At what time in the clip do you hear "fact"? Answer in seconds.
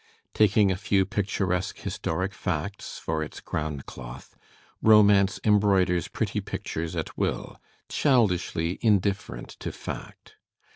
9.71-10.37